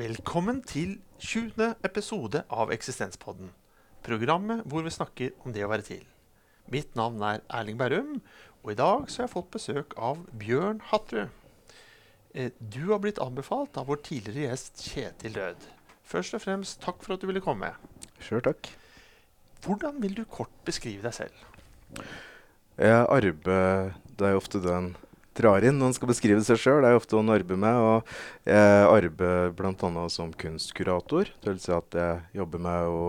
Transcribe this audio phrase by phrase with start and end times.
[0.00, 1.74] Velkommen til 20.
[1.84, 3.50] episode av Eksistenspodden.
[4.06, 6.06] Programmet hvor vi snakker om det å være til.
[6.72, 8.14] Mitt navn er Erling Bærum,
[8.62, 11.28] og i dag så har jeg fått besøk av Bjørn Hattrud.
[12.32, 15.68] Eh, Du har blitt anbefalt av vår tidligere gjest Kjetil Rød.
[16.14, 17.74] Først og fremst takk for at du ville komme.
[18.24, 18.72] Sjøl takk.
[19.66, 21.44] Hvordan vil du kort beskrive deg selv?
[22.80, 24.94] Jeg arbeider er ofte det en
[25.40, 26.84] drar inn når en skal beskrive seg sjøl.
[26.84, 27.82] Det er ofte hva en arbeider med.
[27.82, 30.08] Og jeg arbeider bl.a.
[30.12, 31.32] som kunstkurator.
[31.40, 33.06] Det vil si at jeg jobber med å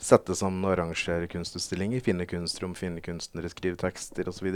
[0.00, 4.48] sette sammen og arrangere kunstutstillinger, finne kunstrom, finne kunstnere, skrive tekster osv.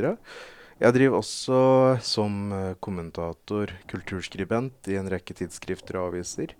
[0.80, 1.59] Jeg driver også
[2.02, 6.56] som eh, kommentator, kulturskribent, i en rekke tidsskrifter og aviser.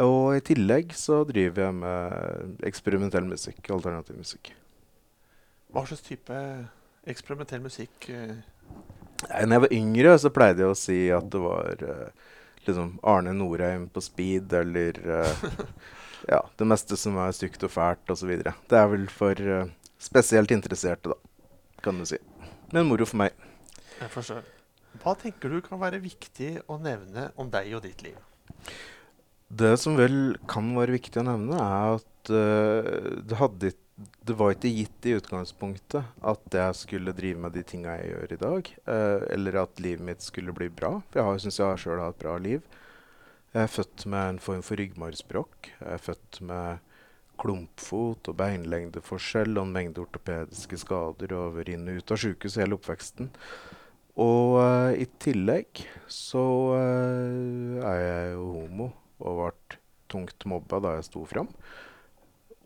[0.00, 4.54] Og i tillegg så driver jeg med eksperimentell musikk, alternativ musikk.
[5.72, 6.38] Hva slags type
[7.08, 8.38] eksperimentell musikk eh,
[9.30, 12.30] når jeg var yngre, så pleide jeg å si at det var uh,
[12.66, 15.44] liksom Arne Norheim på speed, eller uh,
[16.32, 18.32] ja, det meste som er stygt og fælt, osv.
[18.42, 19.70] Det er vel for uh,
[20.02, 21.50] spesielt interesserte, da,
[21.84, 22.18] kan du si.
[22.72, 23.36] Men moro for meg.
[24.00, 24.42] Jeg forstår.
[25.02, 28.18] Hva tenker du kan være viktig å nevne om deg og ditt liv?
[29.52, 34.54] Det som vel kan være viktig å nevne, er at det, hadde, ikke- det var
[34.54, 38.70] ikke gitt i utgangspunktet at jeg skulle drive med de tinga jeg gjør i dag.
[38.86, 41.02] eh, eller at livet mitt skulle bli bra.
[41.10, 42.62] For jeg syns jeg sjøl har et bra liv.
[43.52, 45.68] Jeg er født med en form for ryggmargsbrokk.
[45.80, 46.80] Jeg er født med
[47.42, 52.58] klumpfot og beinlengdeforskjell og en mengde ortopediske skader og vært inn og ut av sjukehus
[52.60, 53.30] hele oppveksten.
[54.22, 56.44] Og eh, i tillegg så
[56.80, 58.90] eh, er jeg jo homo
[59.22, 59.80] og ble
[60.12, 61.48] tungt mobba da jeg sto fram.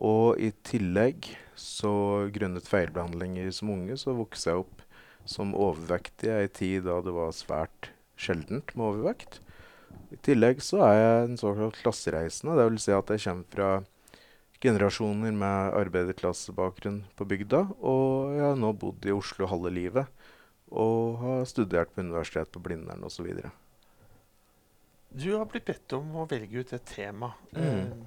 [0.03, 1.91] Og i tillegg, så
[2.33, 4.83] grunnet feilbehandlinger som unge, så vokste jeg opp
[5.27, 9.39] som overvektig i ei tid da det var svært sjeldent med overvekt.
[10.13, 12.55] I tillegg så er jeg en såkalt klassereisende.
[12.55, 13.71] Det vil si at jeg kommer fra
[14.63, 17.63] generasjoner med arbeiderklassebakgrunn på bygda.
[17.81, 20.27] Og jeg har nå bodd i Oslo halve livet
[20.67, 23.27] og har studert på universitet på Blindern osv.
[25.07, 28.05] Du har blitt bedt om å velge ut et tema Mm.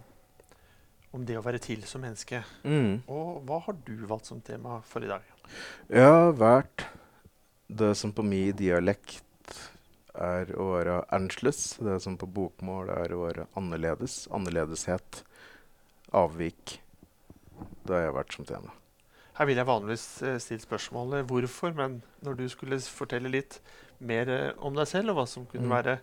[1.13, 2.43] Om det å være til som menneske.
[2.65, 3.03] Mm.
[3.11, 5.25] Og hva har du valgt som tema for i dag?
[5.91, 6.87] Jeg har valgt
[7.71, 9.25] det som på min dialekt
[10.15, 11.77] er å være annerledes.
[11.83, 14.25] Det som på bokmål er å være annerledes.
[14.35, 15.23] Annerledeshet.
[16.15, 16.79] Avvik.
[17.87, 18.73] Det har jeg vært som tema.
[19.39, 23.61] Her vil jeg vanligvis eh, stille spørsmålet hvorfor, men når du skulle fortelle litt
[24.05, 25.75] mer eh, om deg selv, og hva som kunne Mm.
[25.79, 25.95] være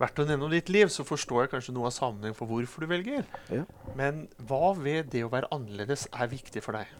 [0.00, 2.84] verdt å nevne om ditt liv, så forstår jeg kanskje noe av sammenhengen for hvorfor
[2.84, 3.26] du velger.
[3.52, 3.66] Ja.
[3.98, 6.90] Men hva ved det å være annerledes er viktig for deg?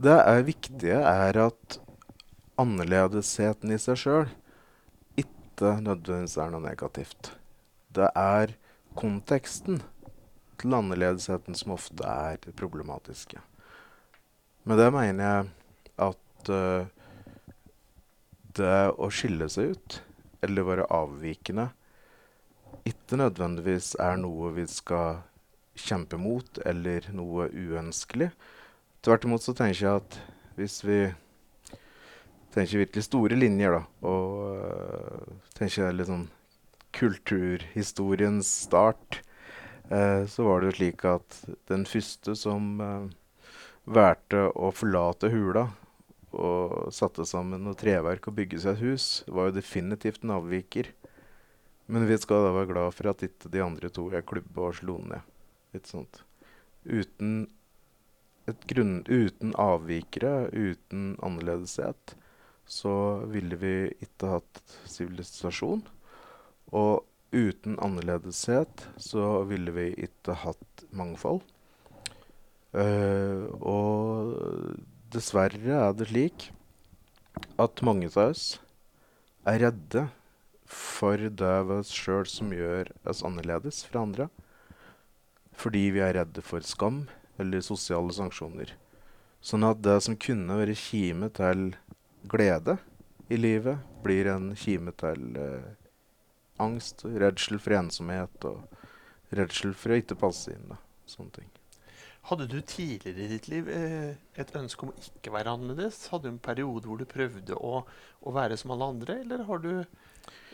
[0.00, 1.80] Det er viktige er at
[2.60, 4.28] annerledesheten i seg sjøl
[5.18, 7.32] ikke nødvendigvis er noe negativt.
[7.90, 8.54] Det er
[8.98, 9.80] konteksten
[10.60, 13.40] til annerledesheten som ofte er problematiske.
[14.68, 15.50] Med det mener jeg
[16.10, 16.88] at uh,
[18.56, 20.00] det å skille seg ut,
[20.44, 21.70] eller være avvikende,
[22.90, 25.22] ikke nødvendigvis er noe vi skal
[25.80, 28.30] kjempe mot, eller noe uønskelig.
[29.04, 30.18] Tvert imot så tenker jeg at
[30.58, 31.00] hvis vi
[32.54, 36.28] tenker virkelig store linjer, da, og øh, tenker litt sånn
[36.96, 39.20] kulturhistoriens start,
[39.88, 41.38] eh, så var det jo slik at
[41.70, 43.06] den første som eh,
[43.90, 45.68] valgte å forlate hula
[46.30, 50.92] og satte sammen noe treverk og bygge seg et hus, var jo definitivt en avviker.
[51.90, 54.76] Men vi skal da være glad for at ikke de andre to er klubba og
[54.78, 55.26] slo ned.
[55.74, 56.22] Litt sånt.
[56.86, 57.48] Uten
[58.70, 62.14] grunn, uten avvikere, uten annerledeshet,
[62.70, 62.94] så
[63.30, 65.82] ville vi ikke hatt sivilisasjon.
[66.70, 71.42] Og uten annerledeshet så ville vi ikke hatt mangfold.
[72.70, 74.78] Uh, og
[75.10, 76.50] dessverre er det slik
[77.58, 78.44] at mange av oss
[79.50, 80.04] er redde
[80.70, 84.28] for det ved oss sjøl som gjør oss annerledes fra andre.
[85.58, 87.02] Fordi vi er redde for skam
[87.40, 88.72] eller sosiale sanksjoner.
[89.42, 91.70] Sånn at det som kunne være kime til
[92.30, 92.76] glede
[93.32, 95.70] i livet, blir en kime til eh,
[96.60, 100.68] angst, redsel for ensomhet og redsel for å ikke passe inn.
[100.70, 100.78] Da.
[101.08, 101.50] Sånne ting.
[102.28, 106.04] Hadde du tidligere i ditt liv eh, et ønske om å ikke være annerledes?
[106.12, 107.80] Hadde du en periode hvor du prøvde å,
[108.20, 109.72] å være som alle andre, eller har du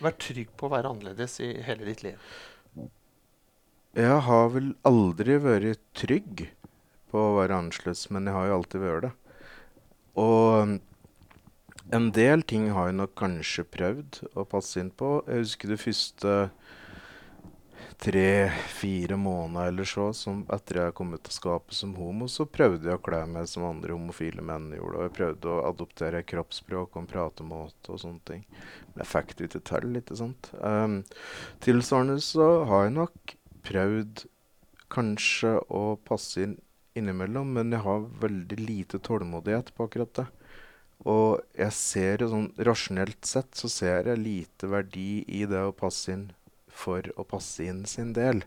[0.02, 2.20] vært trygg på å være annerledes i hele ditt liv?
[3.96, 6.48] Jeg har vel aldri vært trygg
[7.12, 9.12] på å være annerledes, men jeg har jo alltid vært det.
[10.20, 10.76] Og
[11.96, 15.20] en del ting har jeg nok kanskje prøvd å passe inn på.
[15.28, 16.34] Jeg husker det første
[17.98, 22.90] tre-fire måneder eller så, som etter jeg kom ut av skapet som homo, så prøvde
[22.90, 24.98] jeg å kle meg som andre homofile menn gjorde.
[24.98, 28.44] Og jeg prøvde å adoptere kroppsspråk og en pratemåte og sånne ting.
[28.92, 30.52] Men jeg fikk det ikke til, ikke sant.
[30.60, 31.00] Um,
[31.64, 34.26] tilsvarende så har jeg nok prøvd
[34.92, 36.56] kanskje å passe inn
[36.96, 40.26] innimellom, men jeg har veldig lite tålmodighet på akkurat det.
[41.04, 45.74] Og jeg ser jo sånn rasjonelt sett så ser jeg lite verdi i det å
[45.76, 46.30] passe inn
[46.76, 48.42] for å passe inn sin del.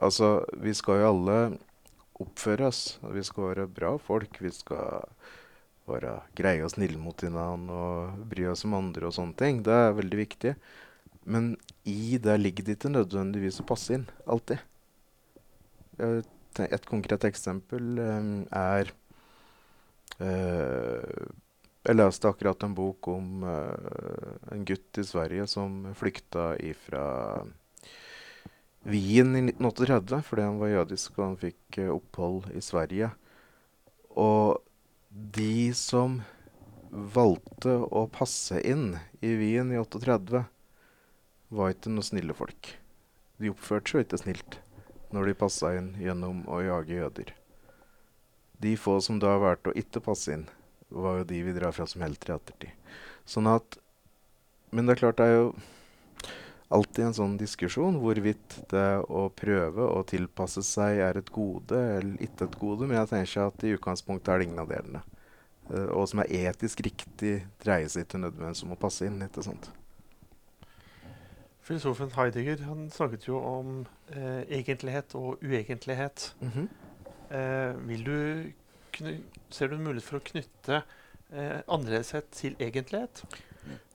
[0.00, 1.38] Altså, vi skal jo alle
[2.20, 2.98] oppføre oss.
[3.02, 4.38] Vi skal være bra folk.
[4.40, 5.04] Vi skal
[5.90, 9.62] være greie og snille mot hverandre og bry oss om andre og sånne ting.
[9.66, 10.54] Det er veldig viktig.
[11.30, 11.52] Men
[11.88, 14.06] i det ligger det ikke nødvendigvis å passe inn.
[14.30, 14.62] Alltid.
[16.00, 18.90] Et konkret eksempel um, er
[20.20, 21.28] uh,
[21.80, 27.04] Jeg leste akkurat en bok om uh, en gutt i Sverige som flykta ifra
[28.84, 33.08] Wien i 1938 fordi han var jødisk og han fikk uh, opphold i Sverige.
[34.12, 34.60] Og
[35.08, 36.20] de som
[36.90, 40.44] valgte å passe inn i Wien i 38,
[41.50, 42.74] var ikke noe snille folk.
[43.40, 44.60] De oppførte seg ikke snilt
[45.14, 47.34] når de passa inn gjennom å jage jøder.
[48.60, 50.44] De få som da valgte å ikke passe inn,
[50.90, 52.96] var jo de vi drar fra som helter i ettertid.
[53.28, 53.78] Sånn at
[54.70, 55.46] Men det er klart det er jo
[56.70, 62.22] alltid en sånn diskusjon hvorvidt det å prøve å tilpasse seg er et gode eller
[62.22, 62.86] ikke et gode.
[62.86, 65.02] Men jeg tenker at i utgangspunktet er det ingen av delene.
[65.70, 69.18] Uh, og som er etisk riktig, dreier seg ikke nødvendigvis om å passe inn.
[69.26, 69.72] ikke sant?
[71.66, 76.34] Filosofen Heidegger han snakket jo om eh, egentlighet og uegentlighet.
[76.40, 76.66] Mm -hmm.
[77.36, 78.52] eh, vil du
[79.50, 83.24] ser du en mulighet for å knytte eh, annerledeshet til egentlighet?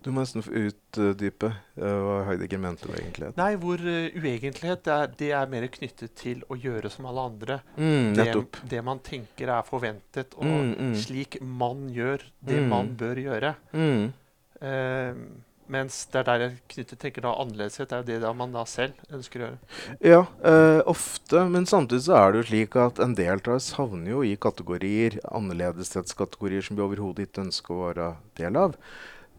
[0.05, 3.37] Du må nesten utdype uh, hva Heidegger mente med egentlighet.
[3.39, 7.23] Nei, hvor uh, uegentlighet det er, det er, mer knyttet til å gjøre som alle
[7.31, 7.57] andre.
[7.73, 8.27] Mm, det,
[8.69, 10.93] det, man tenker er forventet, og mm, mm.
[11.01, 12.69] slik man gjør det Mm.
[12.69, 13.55] man bør gjøre.
[13.73, 14.05] Mm.
[15.71, 18.61] Mens det er der jeg knytter, tenker da annerledeshet, er jo det da man da
[18.69, 19.57] selv ønsker å gjøre.
[20.05, 21.41] Ja, eh, ofte.
[21.49, 24.35] Men samtidig så er det jo slik at en del av oss havner jo i
[24.37, 28.77] kategorier, annerledeshetskategorier som vi overhodet ikke ønsker å være del av.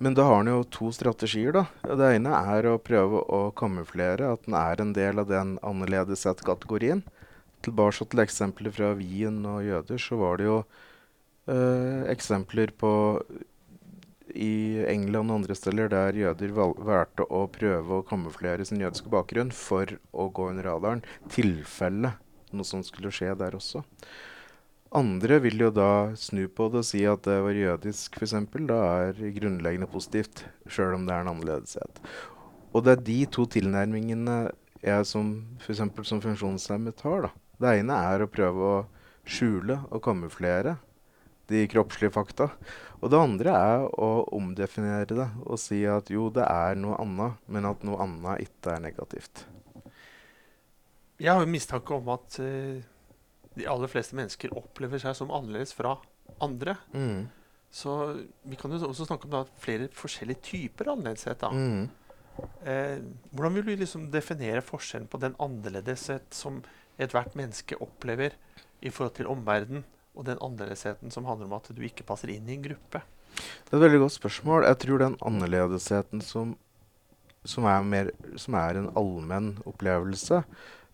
[0.02, 1.94] Men da har en jo to strategier, da.
[1.96, 7.06] Det ene er å prøve å kamuflere at en er en del av den annerledeshet-kategorien.
[7.64, 10.58] Tilbake til eksempler fra Wien og jøder, så var det jo
[11.48, 12.90] eh, eksempler på
[14.34, 19.52] i England og andre steder der jøder valgte å prøve å kamuflere sin jødiske bakgrunn
[19.54, 21.04] for å gå under radaren.
[21.32, 22.16] Tilfelle
[22.54, 23.82] noe sånt skulle skje der også.
[24.96, 28.36] Andre vil jo da snu på det og si at det var jødisk, f.eks.
[28.70, 28.78] Da
[29.08, 32.00] er grunnleggende positivt, sjøl om det er en annerledeshet.
[32.72, 34.38] Og det er de to tilnærmingene
[34.84, 35.82] jeg som f.eks.
[36.06, 37.26] som funksjonshemmet har.
[37.26, 37.32] da.
[37.60, 38.76] Det ene er å prøve å
[39.26, 40.76] skjule og kamuflere
[41.50, 42.50] de kroppslige fakta.
[43.02, 47.40] Og det andre er å omdefinere det og si at jo, det er noe annet,
[47.52, 49.44] men at noe annet ikke er negativt.
[51.20, 52.80] Jeg har jo mistanke om at uh,
[53.56, 55.96] de aller fleste mennesker opplever seg som annerledes fra
[56.44, 56.76] andre.
[56.92, 57.28] Mm.
[57.72, 57.92] Så
[58.44, 61.40] vi kan jo også snakke om da, flere forskjellige typer annerledeshet.
[61.40, 61.52] da.
[61.52, 61.88] Mm.
[62.68, 62.98] Eh,
[63.32, 66.60] hvordan vil du liksom definere forskjellen på den annerledeshet som
[67.00, 68.36] ethvert menneske opplever
[68.84, 69.84] i forhold til omverdenen,
[70.16, 73.02] og den annerledesheten som handler om at du ikke passer inn i en gruppe?
[73.36, 74.64] Det er et veldig godt spørsmål.
[74.64, 76.56] Jeg tror den annerledesheten som,
[77.44, 80.42] som, er, mer, som er en allmenn opplevelse,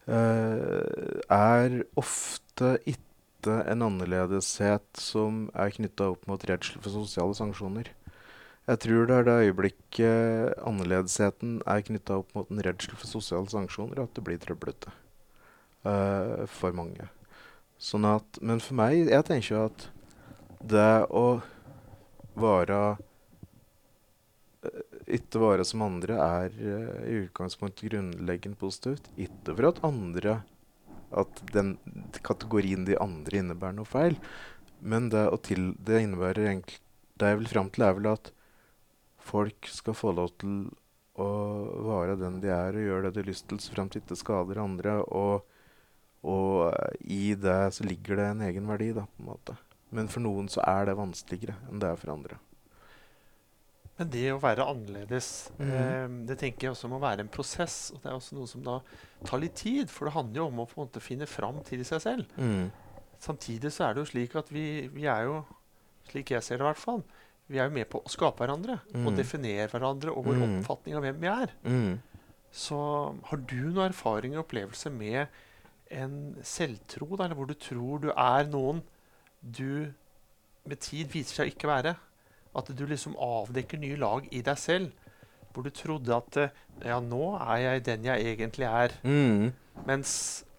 [0.09, 0.83] uh,
[1.31, 7.91] er ofte ikke en annerledeshet som er knytta opp mot redsel for sosiale sanksjoner.
[8.71, 13.51] Jeg tror det er det øyeblikket annerledesheten er knytta opp mot en redsel for sosiale
[13.51, 14.93] sanksjoner, at det blir trøblete
[15.87, 17.11] uh, for mange.
[17.83, 19.89] Sånn at, men for meg, jeg tenker jo at
[20.63, 21.41] det å
[22.39, 22.79] være
[24.63, 24.83] eh,
[25.19, 29.11] Ikke være som andre er eh, i utgangspunktet grunnleggende positivt.
[29.19, 30.37] Ikke for at andre
[31.11, 31.75] At den
[32.25, 34.15] kategorien de andre innebærer noe feil.
[34.79, 36.79] Men det, til, det innebærer egentlig
[37.19, 38.31] Det jeg vil fram til, er vel at
[39.23, 40.71] folk skal få lov til
[41.21, 41.27] å
[41.85, 44.17] være den de er, og gjøre det de har lyst til, så frem til ikke
[44.19, 44.97] skader andre.
[45.15, 45.45] Og,
[46.25, 46.75] og
[47.05, 49.57] i det så ligger det en egen verdi, da, på en måte.
[49.91, 52.39] Men for noen så er det vanskeligere enn det er for andre.
[53.99, 55.71] Men det å være annerledes, Mhm.
[55.71, 57.91] eh, det tenker jeg også må være en prosess.
[57.93, 58.81] Og det er også noe som da
[59.25, 61.85] tar litt tid, for det handler jo om å på en måte finne fram til
[61.85, 62.71] seg selv.
[63.21, 65.45] Samtidig så er det jo slik at vi, vi er jo,
[66.09, 67.05] slik jeg ser det i hvert fall,
[67.49, 69.17] vi er jo med på å skape hverandre og Mm.
[69.17, 70.59] definere hverandre og vår Mm.
[70.65, 71.51] oppfatning av hvem vi er.
[71.65, 72.01] Mm.
[72.51, 75.29] Så har du noen erfaring og opplevelse med
[75.93, 78.83] en selvtro, da, eller hvor du tror du er noen
[79.43, 79.93] du
[80.69, 81.97] med tid viser seg ikke være?
[82.57, 84.93] At du liksom avdekker nye lag i deg selv.
[85.53, 86.55] Hvor du trodde at eh,
[86.89, 88.95] ja, nå er jeg den jeg egentlig er.
[89.05, 89.51] Mm.
[89.89, 90.13] Mens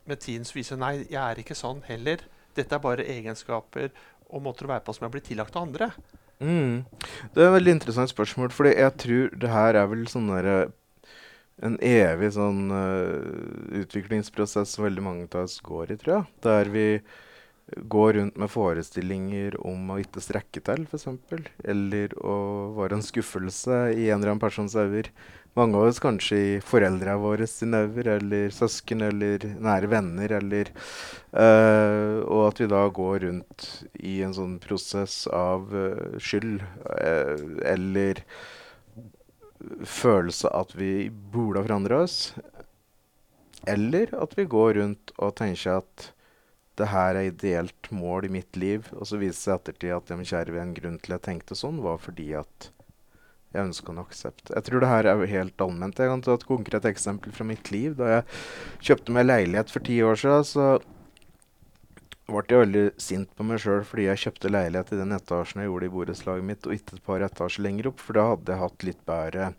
[0.10, 2.26] med tiden så viser nei, jeg er ikke sånn heller.
[2.58, 3.94] Dette er bare egenskaper
[4.34, 5.90] og måter å være på som er blir tillagt av andre.
[6.44, 6.84] Mm.
[7.34, 10.58] Det er et veldig interessant spørsmål, fordi jeg tror det her er vel sånn derre
[11.62, 16.32] en evig sånn uh, utviklingsprosess som veldig mange av oss går i, tror jeg.
[16.48, 16.88] Der vi
[17.78, 21.08] går rundt med forestillinger om å ikke strekke til, f.eks.
[21.64, 22.36] Eller å
[22.78, 25.08] være en skuffelse i en eller annen persons øyne.
[25.54, 30.72] Mange av oss kanskje i foreldra våre sine øyne, eller søsken, eller nære venner, eller
[31.38, 33.70] uh, Og at vi da går rundt
[34.02, 36.66] i en sånn prosess av uh, skyld,
[37.70, 38.26] eller
[39.88, 42.34] følelse at vi burde ha forandra oss.
[43.70, 46.10] Eller at vi går rundt og tenker at
[46.80, 50.10] det her er ideelt mål i mitt liv, og så viser det seg ettertid at
[50.10, 52.72] ja, kjære venn, grunnen til jeg tenkte sånn, var fordi at
[53.54, 54.50] jeg ønska en aksept.
[54.50, 56.00] Jeg tror det her er helt allment.
[56.02, 57.94] Jeg kan ta et konkret eksempel fra mitt liv.
[58.00, 58.24] Da jeg
[58.90, 60.66] kjøpte meg leilighet for ti år siden, så
[62.34, 65.70] ble jeg veldig sint på meg sjøl fordi jeg kjøpte leilighet i den etasjen jeg
[65.70, 68.64] gjorde i borettslaget mitt, og ikke et par etasjer lenger opp, for da hadde jeg
[68.64, 69.50] hatt litt bedre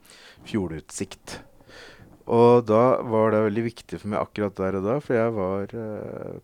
[0.50, 1.36] fjordutsikt.
[2.34, 5.74] Og da var det veldig viktig for meg akkurat der og da, for jeg var
[5.84, 6.36] eh,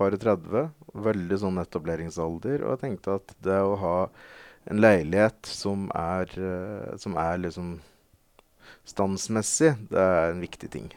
[0.00, 0.70] bare 30,
[1.06, 3.96] veldig sånn etableringsalder, og jeg tenkte at det å ha
[4.70, 7.76] en leilighet som er, eh, som er liksom
[8.88, 10.90] standsmessig, det er en viktig ting.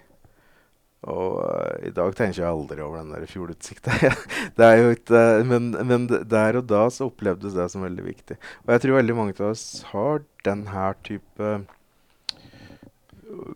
[1.12, 3.96] Og uh, i dag tenker jeg aldri over den der fjordutsikta.
[4.58, 8.40] det er jo ikke, men, men, der og da så opplevdes det som veldig viktig.
[8.64, 11.54] Og jeg tror veldig mange av oss har den her type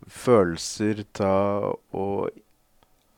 [0.09, 1.77] følelser av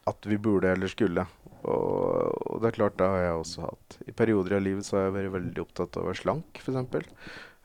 [0.09, 1.25] at vi burde eller skulle.
[1.59, 3.97] Og, og, det er klart, det har jeg også hatt.
[4.07, 7.09] I perioder av livet så har jeg vært veldig opptatt av å være slank, f.eks.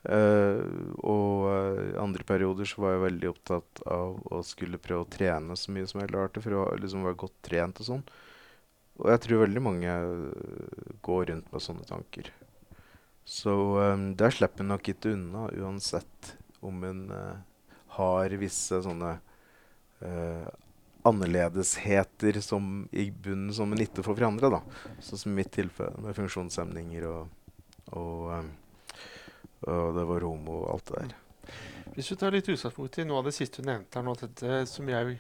[0.05, 0.61] Uh,
[1.01, 5.57] og uh, andre perioder så var jeg veldig opptatt av å skulle prøve å trene
[5.57, 8.03] så mye som jeg klarte for å liksom være godt trent og sånn.
[9.01, 12.29] Og jeg tror veldig mange uh, går rundt med sånne tanker.
[13.25, 16.35] Så um, der slipper en nok ikke unna, uansett
[16.65, 17.01] om en
[17.95, 19.11] har visse sånne
[21.05, 24.51] annerledesheter som i bunnen som en ikke får forandre.
[24.53, 24.61] da.
[25.05, 27.59] Sånn som i mitt tilfelle med funksjonshemninger og,
[27.93, 28.49] og um,
[29.67, 31.15] og det var homo og alt det der.
[31.95, 34.67] Hvis du tar litt utgangspunkt i noe av det siste du nevnte her nå, dette
[34.67, 35.19] som jeg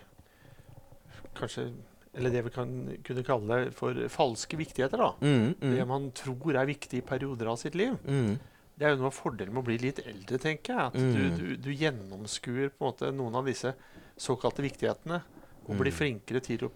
[1.39, 1.69] kanskje
[2.15, 2.69] Eller det vi kan
[3.03, 5.09] kunne kalle for falske viktigheter, da.
[5.21, 5.73] Mm, mm.
[5.75, 7.97] Det man tror er viktig i perioder av sitt liv.
[8.07, 8.37] Mm.
[8.79, 10.85] Det er jo noe av fordelen med å bli litt eldre, tenker jeg.
[10.87, 11.35] At du, Mm.
[11.41, 13.75] du, du gjennomskuer på en måte noen av disse
[14.17, 15.23] såkalte viktighetene.
[15.67, 15.99] Og blir Mm.
[15.99, 16.71] flinkere til å,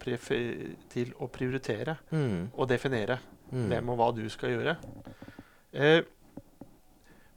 [0.89, 2.49] til å prioritere Mm.
[2.57, 3.19] og definere
[3.53, 3.69] Mm.
[3.69, 4.77] hvem og hva du skal gjøre.
[5.73, 6.01] Eh,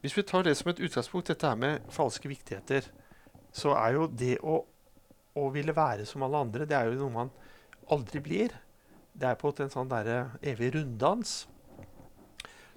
[0.03, 2.89] hvis vi tar det som et utgangspunkt, dette her med falske viktigheter,
[3.55, 4.59] så er jo det å,
[5.39, 7.33] å ville være som alle andre, det er jo noe man
[7.93, 8.57] aldri blir.
[9.13, 11.45] Det er på en sånn derre evig runddans.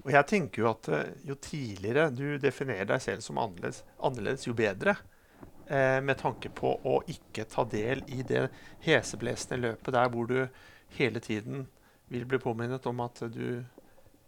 [0.06, 4.46] Og jeg tenker jo at eh, jo tidligere du definerer deg selv som annerledes, annerledes
[4.46, 4.94] jo bedre.
[5.66, 8.52] Eh, med tanke på å ikke ta del i det
[8.86, 10.38] heseblesende løpet der hvor du
[11.00, 11.66] hele tiden
[12.14, 13.64] vil bli påminnet om at du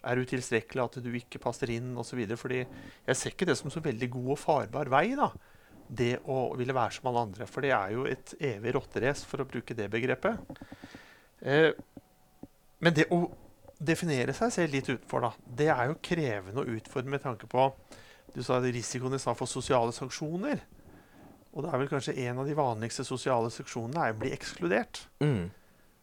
[0.08, 2.24] er utilstrekkelig, at du ikke passer inn osv.
[2.40, 5.32] Fordi jeg ser ikke det som så veldig god og farbar vei, da.
[5.88, 7.48] Det å ville være som alle andre.
[7.50, 10.64] For det er jo et evig rotterace, for å bruke det begrepet.
[11.42, 11.72] Eh,
[12.84, 13.24] men det å
[13.78, 17.70] definere seg selv litt utenfor, da, det er jo krevende å utfordre med tanke på
[18.36, 20.60] Du sa risikoen i stedet for sosiale sanksjoner.
[21.56, 25.00] Og det er vel kanskje en av de vanligste sosiale sanksjonene er å bli ekskludert.
[25.24, 25.48] Mm.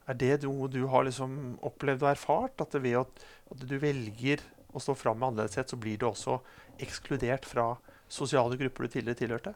[0.04, 2.60] Er det noe du har liksom opplevd og erfart?
[2.60, 4.42] At, ved at, at du velger
[4.74, 6.40] å stå fram med annerledeshet, så blir du også
[6.82, 7.72] ekskludert fra
[8.10, 9.54] sosiale grupper du tidligere tilhørte?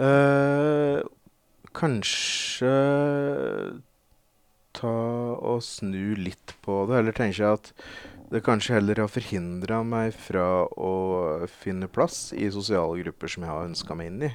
[0.00, 1.04] Uh,
[1.76, 2.72] kanskje
[4.74, 4.96] ta
[5.38, 7.70] og snu litt på det, eller tenke at
[8.32, 10.94] det kanskje heller har forhindra meg fra å
[11.60, 14.32] finne plass i sosiale grupper som jeg har ønska meg inn i.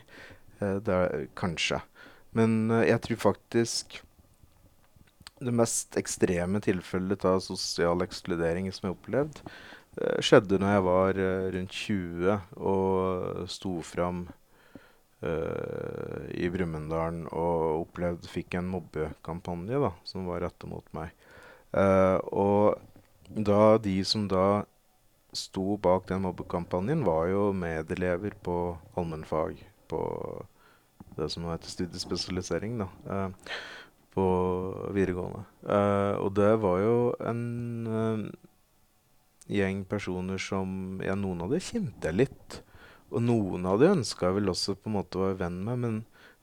[0.61, 1.81] Uh, det er, kanskje.
[2.37, 3.99] Men uh, jeg tror faktisk
[5.39, 9.41] det mest ekstreme tilfellet av sosial ekskludering som jeg har opplevd,
[10.01, 12.37] eh, skjedde når jeg var eh, rundt 20
[12.73, 14.25] og sto fram
[15.23, 21.15] eh, i Brumunddal og opplevde fikk en mobbekampanje da, som var rettet mot meg.
[21.77, 22.79] Eh, og
[23.29, 24.65] da de som da
[25.35, 29.99] sto bak den mobbekampanjen, var jo medelever på allmennfag på
[31.17, 33.29] det som heter studiespesialisering, da, eh,
[34.15, 34.25] på
[34.95, 35.43] videregående.
[35.65, 36.95] Eh, og det var jo
[37.29, 37.43] en
[37.99, 38.23] eh,
[39.59, 42.59] gjeng personer som Ja, noen av dem kjente jeg litt.
[43.09, 45.81] Og noen av dem ønska jeg vel også på en måte å være venn med,
[45.85, 45.95] men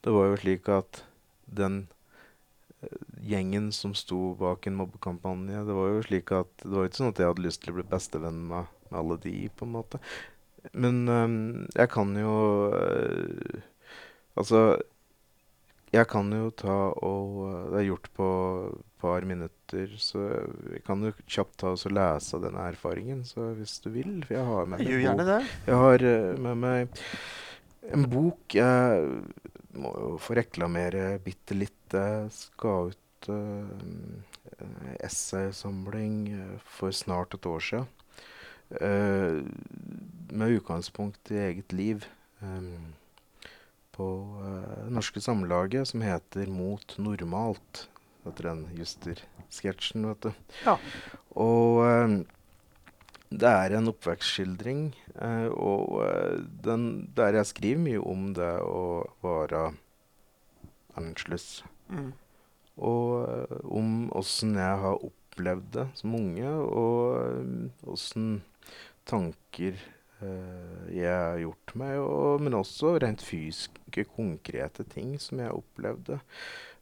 [0.02, 1.02] det var jo slik at
[1.46, 1.84] den
[2.82, 2.96] eh,
[3.26, 7.12] gjengen som sto bak en mobbekampanje Det var jo slik at det var ikke sånn
[7.14, 10.02] at jeg hadde lyst til å bli bestevenn med, med alle de, på en måte.
[10.74, 11.38] Men um,
[11.76, 12.34] jeg kan jo
[12.74, 13.64] uh,
[14.36, 14.76] Altså,
[15.96, 16.74] jeg kan jo ta
[17.04, 18.28] og øh, Det er gjort på
[18.70, 20.22] et par minutter, så
[20.72, 24.14] jeg kan jo kjapt ta og lese lese denne erfaringen, så hvis du vil.
[24.26, 25.26] For jeg har med meg Gjør en bok.
[25.30, 25.40] det.
[25.66, 27.02] Jeg har øh, med meg
[27.96, 28.56] en bok.
[28.56, 29.10] Jeg
[29.76, 31.74] må jo få reklamere bitte litt.
[31.92, 33.68] Jeg skal ut uh,
[35.04, 36.16] essaysamling
[36.64, 37.86] for snart et år siden.
[38.80, 39.44] Uh,
[40.32, 42.04] med utgangspunkt i eget liv.
[42.42, 42.80] eh,
[43.96, 44.06] på
[44.44, 47.86] eh, det norske samlaget som heter Mot normalt.
[48.26, 50.32] Etter den Juster-sketsjen, vet du.
[50.66, 50.76] Ja.
[51.38, 52.16] Og eh,
[53.30, 54.94] det er en oppvekstskildring.
[55.14, 58.84] eh, og eh, den, der jeg skriver mye om det å
[59.24, 59.68] være
[60.96, 61.64] annerledes.
[61.88, 62.12] Mm.
[62.76, 68.40] Og eh, om åssen jeg har opplevd det som unge, og åssen
[69.08, 75.52] tanker eh, jeg har gjort meg, og, men også rent fysiske, konkrete ting som jeg
[75.52, 76.20] opplevde.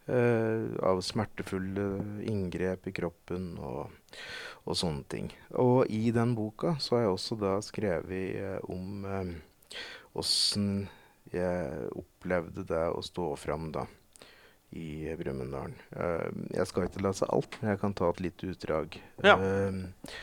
[0.07, 1.85] eh, av smertefulle
[2.29, 3.89] inngrep i kroppen og,
[4.63, 5.31] og sånne ting.
[5.57, 9.03] Og i den boka så har jeg også da skrevet eh, om
[10.15, 10.85] åssen
[11.33, 13.85] jeg opplevde det å stå fram da
[14.75, 15.73] i Brumunddal.
[15.95, 18.97] Uh, jeg skal ikke lese alt, men jeg kan ta et lite utdrag.
[19.23, 19.35] Ja.
[19.39, 20.15] Uh,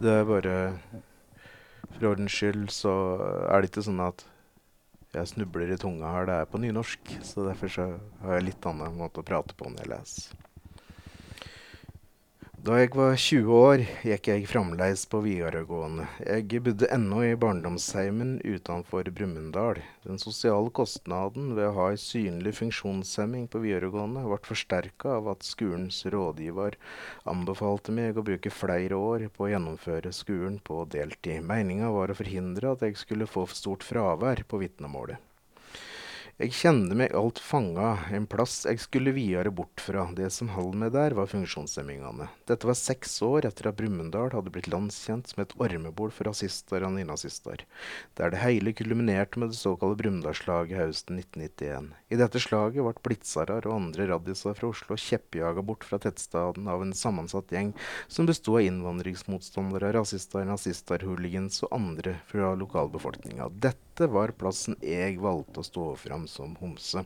[0.00, 0.54] det er bare
[1.96, 2.92] For ordens skyld så
[3.50, 4.24] er det ikke sånn at
[5.14, 6.28] jeg snubler i tunga her.
[6.28, 7.88] Det er på nynorsk, så derfor så
[8.22, 10.46] har jeg litt annen måte å prate på når jeg leser.
[12.60, 16.04] Da jeg var 20 år, gikk jeg fremdeles på videregående.
[16.20, 19.80] Jeg bodde ennå i barndomsheimen utenfor Brumunddal.
[20.04, 25.48] Den sosiale kostnaden ved å ha ei synlig funksjonshemming på videregående ble forsterka av at
[25.48, 26.76] skolens rådgiver
[27.32, 31.40] anbefalte meg å bruke flere år på å gjennomføre skolen på deltid.
[31.40, 35.29] Meninga var å forhindre at jeg skulle få stort fravær på vitnemålet.
[36.40, 40.06] Jeg kjente meg alt fanga, en plass jeg skulle videre bort fra.
[40.16, 42.30] Det som holdt meg der, var funksjonshemmingene.
[42.48, 46.86] Dette var seks år etter at Brumunddal hadde blitt landskjent som et ormebol for rasister
[46.86, 47.66] og nynazister,
[48.16, 51.90] der det hele kulminerte med det såkalte Brumunddalsslaget høsten 1991.
[52.08, 56.80] I dette slaget ble blitzarar og andre raddiser fra Oslo kjeppjaga bort fra tettstaden av
[56.86, 57.74] en sammensatt gjeng
[58.08, 63.52] som bestod av innvandringsmotstandere, rasister, nazister, hooligans og andre fra lokalbefolkninga.
[63.60, 67.04] Dette var plassen jeg valgte å stå fram som homse.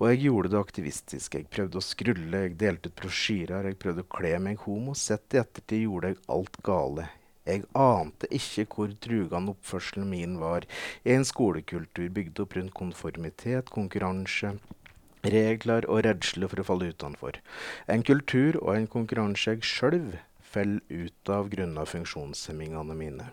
[0.00, 1.36] Og jeg gjorde det aktivistisk.
[1.38, 4.96] Jeg prøvde å skrulle, jeg delte ut brosjyrer, jeg prøvde å kle meg homo.
[4.98, 7.10] Sett i ettertid gjorde jeg alt gale.
[7.44, 10.64] Jeg ante ikke hvor trugende oppførselen min var
[11.04, 14.54] i en skolekultur bygd opp rundt konformitet, konkurranse,
[15.24, 17.40] regler og redsle for å falle utenfor.
[17.88, 20.14] En kultur og en konkurranse jeg sjøl
[20.54, 23.28] faller ut av grunna funksjonshemmingene mine.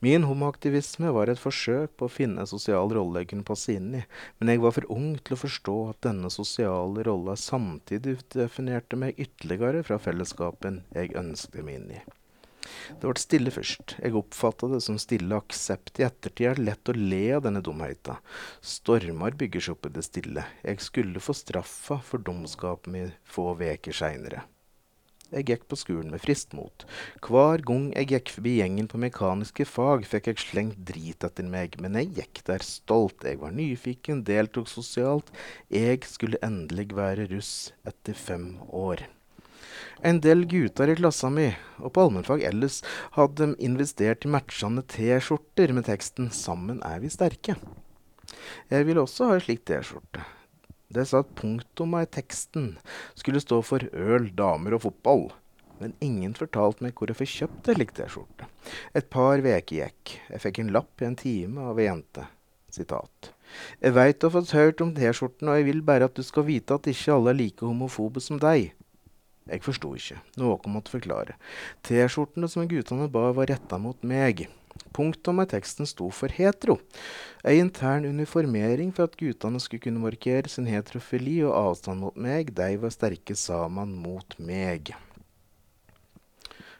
[0.00, 3.88] Min homoaktivisme var et forsøk på å finne en sosial rolle jeg kunne passe inn
[3.98, 4.02] i,
[4.38, 9.18] men jeg var for ung til å forstå at denne sosiale rolla samtidig definerte meg
[9.18, 12.02] ytterligere fra fellesskapen jeg ønsket meg inn i.
[13.00, 13.96] Det ble stille først.
[13.98, 15.98] Jeg oppfatta det som stille aksept.
[15.98, 18.18] I ettertid er det lett å le av denne dumheita.
[18.74, 20.44] Stormer bygger seg opp i det stille.
[20.62, 24.44] Jeg skulle få straffa for dumskapen min få veker seinere.
[25.28, 26.86] Jeg gikk på skolen med friskt mot.
[27.20, 31.76] Hver gang jeg gikk forbi gjengen på mekaniske fag, fikk jeg slengt drit etter meg,
[31.84, 33.26] men jeg gikk der stolt.
[33.28, 35.28] Jeg var nyfiken, deltok sosialt.
[35.68, 39.04] Jeg skulle endelig være russ etter fem år.
[40.00, 41.50] En del gutter i klassa mi,
[41.82, 42.80] og på allmennfag ellers,
[43.18, 47.58] hadde investert i matchende T-skjorter med teksten 'Sammen er vi sterke'.
[48.70, 50.37] Jeg ville også ha ei slik T-skjorte.
[50.88, 52.70] Det sa at punktoma i teksten
[53.18, 55.28] skulle stå for øl, damer og fotball.
[55.78, 58.48] Men ingen fortalte meg hvor jeg fikk kjøpt ei slik T-skjorte.
[58.96, 60.14] Et par veker gikk.
[60.32, 62.24] Jeg fikk en lapp i en time av ei jente.
[62.74, 63.30] Sitat.
[63.80, 66.48] Jeg veit du har fått hørt om T-skjorten, og jeg vil bare at du skal
[66.48, 68.72] vite at ikke alle er like homofobe som deg.
[69.48, 70.18] Jeg forsto ikke.
[70.40, 71.38] Noe måtte forklare.
[71.86, 74.48] T-skjortene som guttene ba, var retta mot meg.
[74.96, 76.78] Punktum i teksten sto for hetero.
[77.46, 82.54] Ei intern uniformering for at guttene skulle kunne markere sin heterofili og avstand mot meg.
[82.56, 84.94] De var sterke sammen mot meg.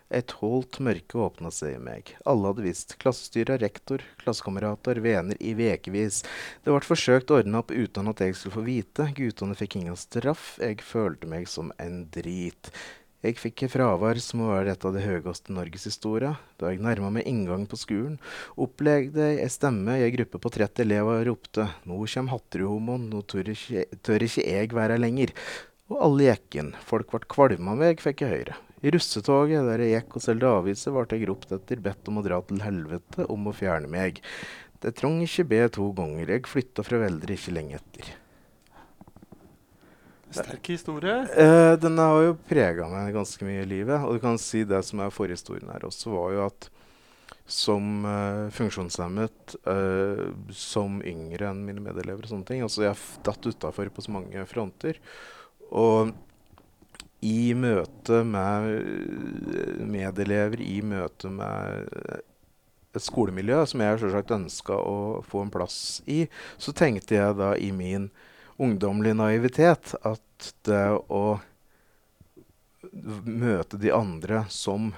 [0.09, 2.15] Et holdt mørke åpna seg i meg.
[2.25, 2.95] Alle hadde visst.
[3.03, 6.23] Klassestyret, rektor, klassekamerater, venner i vekevis.
[6.65, 9.11] Det ble forsøkt ordna opp uten at jeg skulle få vite.
[9.19, 10.55] Guttene fikk ingen straff.
[10.65, 12.73] Jeg følte meg som en drit.
[13.19, 16.37] Jeg fikk et fravær som være et av de høyeste i norgeshistoria.
[16.55, 18.15] Da jeg nærma meg inngangen på skolen,
[18.55, 23.09] opplevde jeg ei stemme i ei gruppe på 30 elever og ropte Nå kjem Hatterudhomoen,
[23.11, 25.35] nå tør ikke, tør ikke jeg være lenger.
[25.91, 26.71] Og alle gikk inn.
[26.87, 28.61] Folk ble kvalma av meg, fikk jeg høre.
[28.87, 32.27] I russetoget der jeg gikk og solgte aviser, ble jeg ropt etter, bedt om å
[32.29, 34.23] dra til helvete, om å fjerne meg.
[34.79, 38.15] Det trong ikke be to ganger, jeg flytta fra Veldre ikke lenge etter.
[40.31, 41.23] Sterk historie.
[41.33, 44.03] Eh, den har jo prega meg ganske mye i livet.
[44.05, 46.69] Og du kan si det som er forhistorien her også, var jo at
[47.49, 53.49] som uh, funksjonshemmet, uh, som yngre enn mine medelever og sånne ting Altså jeg datt
[53.49, 55.01] utafor på så mange fronter.
[55.73, 56.13] Og
[57.25, 61.89] i møte med eh, medelever, i møte med
[62.95, 66.27] et skolemiljø som jeg selvsagt ønska å få en plass i,
[66.63, 68.07] så tenkte jeg da i min
[68.59, 71.39] ungdommelig naivitet at det å
[73.25, 74.93] møte de andre som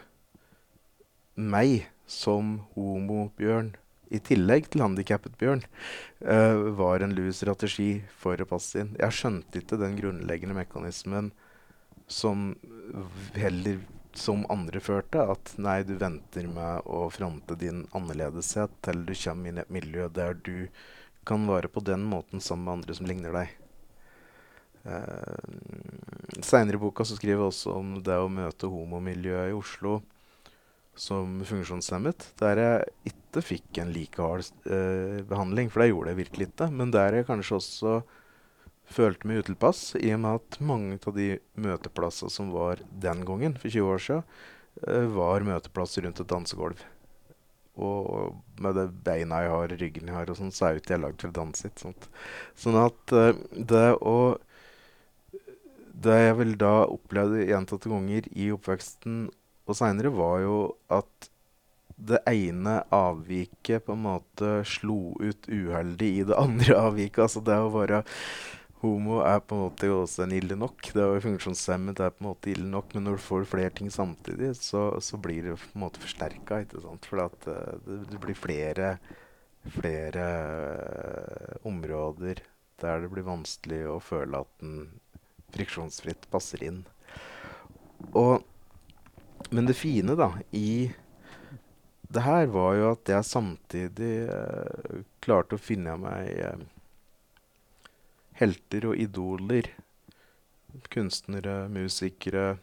[1.34, 3.74] meg, som homobjørn,
[4.10, 5.62] i tillegg til handikappet bjørn,
[6.26, 8.96] uh, var en lur strategi for å passe inn.
[8.98, 11.30] Jeg skjønte ikke den grunnleggende mekanismen
[12.10, 12.56] som
[13.38, 13.78] heller
[14.18, 19.52] som andre førte, at nei, du venter med å fronte din annerledeshet til du kommer
[19.52, 20.66] inn i et miljø der du
[21.30, 23.56] kan være på den måten sammen med andre som ligner deg.
[24.80, 29.98] Uh, Seinere i boka så skriver jeg også om det å møte homomiljøet i Oslo
[31.00, 36.20] som funksjonshemmet, der jeg ikke fikk en like hard uh, behandling, for det gjorde jeg
[36.24, 36.70] virkelig ikke.
[36.76, 37.98] Men der jeg kanskje også
[38.90, 41.28] følte meg utilpass, i og med at mange av de
[41.60, 44.40] møteplassene som var den gangen, for 20 år siden,
[44.86, 46.82] uh, var møteplasser rundt et dansegulv.
[47.78, 50.94] Og med det beina jeg har, ryggen jeg har, og sånn, så er jo ikke
[50.96, 51.72] jeg lagd til å danse.
[51.80, 52.08] Sånt.
[52.58, 54.16] Sånn at uh, det å
[56.00, 59.26] Det jeg vel da opplevde gjentatte ganger i oppveksten
[59.68, 60.54] og seinere, var jo
[60.88, 61.28] at
[62.00, 67.20] det ene avviket på en måte slo ut uheldig i det andre avviket.
[67.26, 68.00] Altså det å være
[68.80, 70.92] homo er på en måte også en ille nok.
[70.94, 73.72] Det er jo funksjonshemmet er på en måte ille nok, men når du får flere
[73.76, 76.62] ting samtidig, så, så blir det på en måte forsterka.
[77.06, 78.94] For at uh, det, det, blir flere,
[79.76, 80.30] flere
[80.80, 82.40] uh, områder
[82.80, 84.88] der det blir vanskelig å føle at den
[85.52, 86.80] friksjonsfritt passer inn.
[88.16, 88.40] Og,
[89.52, 90.88] men det fine da, i
[92.10, 96.64] det her var jo at jeg samtidig uh, klarte å finne meg uh,
[98.40, 99.68] helter og idoler.
[100.90, 102.56] Kunstnere, musikere,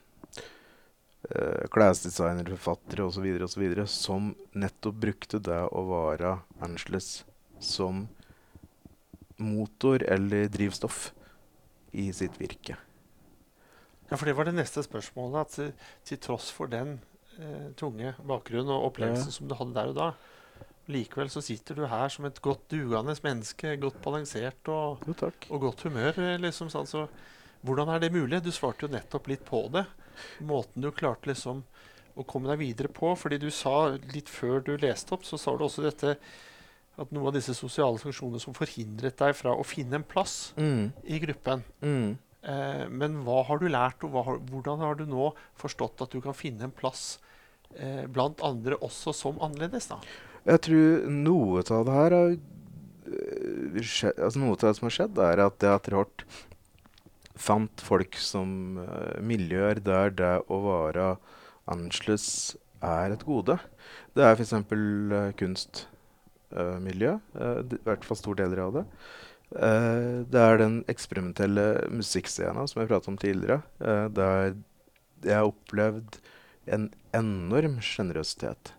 [1.74, 3.26] klesdesignere, forfattere osv.
[3.44, 3.66] osv.
[3.92, 7.24] Som nettopp brukte det å være Angeles
[7.60, 8.06] som
[9.38, 11.12] motor eller drivstoff
[11.98, 12.78] i sitt virke.
[14.08, 15.38] Ja, for det var det neste spørsmålet.
[15.42, 15.72] At til,
[16.08, 16.96] til tross for den
[17.38, 19.36] eh, tunge bakgrunnen og opplevelsen Ja.
[19.36, 20.08] som du hadde der og da,
[20.88, 25.16] likevel så sitter du her som et godt dugende menneske, godt balansert og, Jo,
[25.50, 26.14] og godt humør.
[26.40, 27.08] liksom sånn, så
[27.66, 28.38] Hvordan er det mulig?
[28.46, 29.82] Du svarte jo nettopp litt på det.
[30.46, 31.64] Måten du klarte liksom
[32.16, 33.16] å komme deg videre på.
[33.18, 36.14] fordi du sa litt før du leste opp, så sa du også dette
[36.98, 40.92] at noen av disse sosiale funksjonene som forhindret deg fra å finne en plass Mm,
[41.04, 41.64] i gruppen.
[41.82, 42.18] mm.
[42.48, 46.22] Eh, men hva har du lært, og har, hvordan har du nå forstått at du
[46.22, 47.18] kan finne en plass
[47.76, 49.88] eh, blant andre også som annerledes?
[49.90, 49.98] da?
[50.48, 55.20] Jeg tror noe av det her har øh, altså Noe av det som har skjedd,
[55.20, 56.24] er at jeg etter hvert
[57.38, 61.12] fant folk som uh, miljøer der det å være
[61.70, 63.60] annerledes er et gode.
[64.18, 64.56] Det er f.eks.
[64.72, 67.14] Uh, kunstmiljø.
[67.38, 68.86] Uh, I hvert fall store deler av det.
[69.54, 73.62] Uh, det er den eksperimentelle musikkscena som jeg pratet om tidligere.
[73.80, 74.58] eh, der
[75.24, 76.20] jeg har opplevd
[76.68, 78.74] en enorm sjenerøsitet.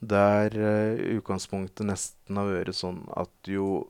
[0.00, 3.82] Der uh, utgangspunktet nesten har vært sånn at jo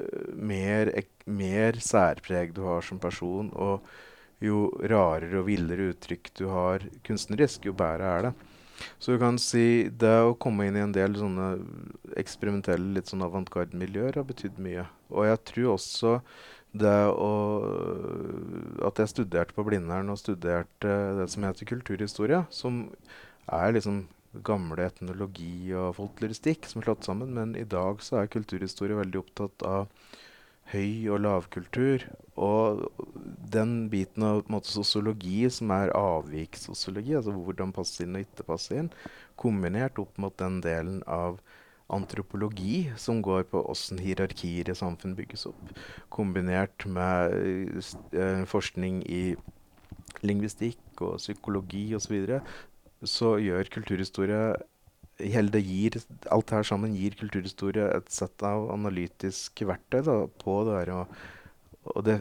[0.00, 3.84] uh, mer, ek, mer særpreg du har som person, og
[4.40, 8.32] jo rarere og villere uttrykk du har kunstnerisk, jo bedre er det.
[8.96, 11.50] Så du kan si det å komme inn i en del sånne
[12.20, 14.86] eksperimentelle, litt sånn avantgarde-miljøer har betydd mye.
[15.12, 16.14] Og jeg tror også
[16.70, 17.30] det å
[18.86, 22.84] At jeg studerte på Blindern og studerte det som heter kulturhistorie, som
[23.50, 24.04] er liksom
[24.46, 29.22] gamle etnologi og folkloristikk som er slått sammen, men i dag så er kulturhistorie veldig
[29.24, 29.88] opptatt av
[30.70, 32.06] høy- og lavkultur.
[32.40, 32.84] Og
[33.50, 38.92] den biten av sosiologi som er avvikssosiologi, altså hvordan passe inn og ikke passe inn,
[39.40, 41.40] kombinert opp mot den delen av
[41.90, 45.72] antropologi som går på åssen hierarkier i samfunn bygges opp,
[46.14, 47.34] kombinert med
[48.14, 49.34] eh, forskning i
[50.26, 52.38] lingvistikk og psykologi osv.,
[53.08, 54.44] så, gjør kulturhistorie
[55.20, 55.98] hele det gir,
[56.32, 61.00] Alt her sammen gir kulturhistorie et sett av analytiske verktøy da, på det her å,
[61.92, 62.16] å, det,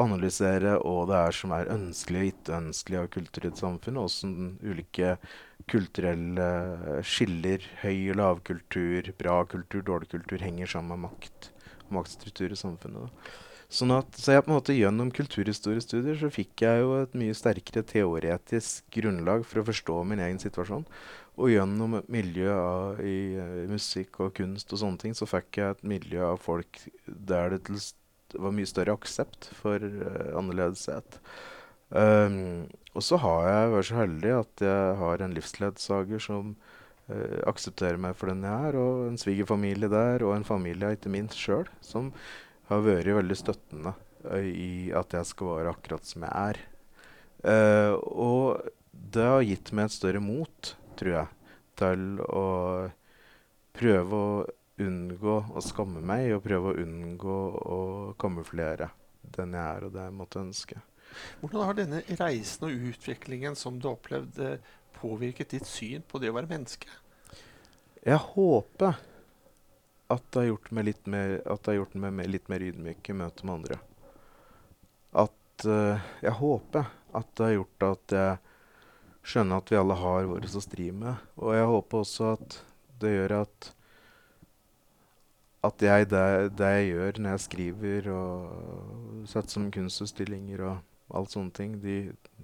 [0.00, 4.00] analysere hva det er som er ønskelig og ikke ønskelig av kultur i et samfunn,
[4.00, 5.16] og hvordan ulike
[5.68, 6.48] kulturelle
[7.04, 11.52] skiller, høy- og lavkultur, bra kultur, dårlig kultur, henger sammen med makt
[11.88, 13.08] og maktstruktur i samfunnet.
[13.08, 13.47] Da.
[13.68, 17.36] Sånn at, så jeg på en måte Gjennom kulturhistoriestudier så fikk jeg jo et mye
[17.36, 20.86] sterkere teoretisk grunnlag for å forstå min egen situasjon.
[21.38, 25.60] Og gjennom et miljø av, i, i, musikk og kunst og sånne ting, så fikk
[25.60, 27.78] jeg et miljø av folk der det til,
[28.40, 31.20] var mye større aksept for uh, annerledeshet.
[31.92, 36.50] Um, og så har jeg vært så heldig at jeg har en livsledsager som
[37.12, 41.12] uh, aksepterer meg for den jeg er, og en svigerfamilie der, og en familie ikke
[41.12, 42.10] minst sjøl, som
[42.68, 43.94] har vært veldig støttende
[44.28, 46.60] uh, i at jeg skal være akkurat som jeg er.
[47.44, 52.46] Uh, og det har gitt meg et større mot, tror jeg, til å
[53.78, 54.30] prøve å
[54.78, 57.80] unngå å skamme meg, og prøve å unngå å
[58.20, 58.90] kamuflere
[59.34, 60.80] den jeg er, og det jeg måtte ønske.
[61.40, 64.58] Hvordan har denne reisen og utviklingen som du opplevde,
[64.98, 66.90] påvirket ditt syn på det å være menneske?
[68.04, 68.98] Jeg håper
[70.08, 73.44] at det har gjort meg litt mer, at gjort meg litt mer ydmyk i møte
[73.44, 73.80] med andre.
[75.12, 78.36] At uh, Jeg håper at det har gjort at jeg
[79.28, 81.20] skjønner at vi alle har våre å stri med.
[81.40, 82.60] Og jeg håper også at
[83.02, 83.72] det gjør at
[85.66, 91.32] at jeg, det, det, jeg gjør når jeg skriver og setter som kunstutstillinger og alt
[91.34, 91.96] sånne ting, de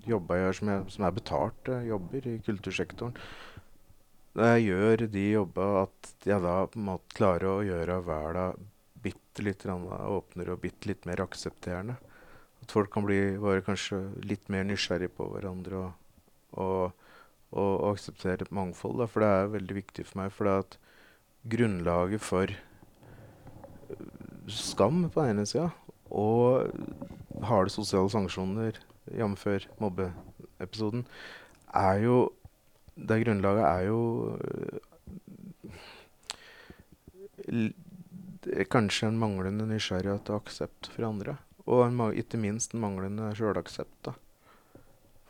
[0.09, 3.15] jobber jeg gjør som, jeg, som er betalte jobber i kultursektoren,
[4.35, 8.71] når jeg gjør de jobba, at jeg da på en måte klarer å gjøre verden
[9.05, 11.97] bitte litt åpnere og bitte litt mer aksepterende.
[12.65, 15.91] At folk kan bli bare kanskje litt mer nysgjerrig på hverandre og,
[16.57, 17.09] og,
[17.53, 19.03] og, og akseptere et mangfold.
[19.03, 19.09] Da.
[19.11, 20.33] For det er veldig viktig for meg.
[20.33, 20.79] For det at
[21.55, 22.55] grunnlaget for
[24.51, 25.69] skam på den ene sida
[26.15, 26.71] og
[27.45, 28.79] harde sosiale sanksjoner,
[29.13, 29.47] jf.
[29.83, 31.05] mobbeepisoden,
[31.75, 32.19] er jo
[32.95, 34.01] det grunnlaget er jo
[37.51, 37.71] uh,
[38.71, 41.37] kanskje en manglende nysgjerrighet og aksept for andre.
[41.65, 44.13] Og en, ikke minst en manglende sjølaksept.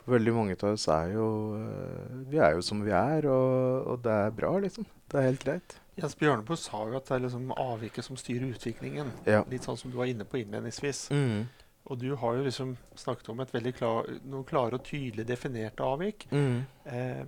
[0.04, 4.02] Veldig mange av oss er jo uh, Vi er jo som vi er, og, og,
[4.04, 4.86] det er bra, liksom.
[5.08, 5.76] Det er helt greit.
[5.94, 9.12] Jens Bjørneboe sa jo at det er liksom avviket som styrer utviklingen.
[9.30, 9.44] Ja.
[9.48, 11.06] Litt sånn som du var inne på innledningsvis.
[11.14, 11.46] Mm.
[11.84, 13.42] Og du har jo liksom snakket om
[13.76, 16.26] klar, noen klare og tydelig definerte avvik.
[16.32, 16.64] Mm.
[16.84, 17.24] Eh,